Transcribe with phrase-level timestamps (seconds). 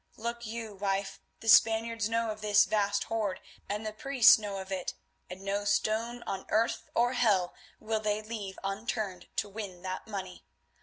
[0.17, 4.71] Look you, wife, the Spaniards know of this vast hoard, and the priests know of
[4.71, 4.95] it,
[5.29, 10.43] and no stone on earth or hell will they leave unturned to win that money.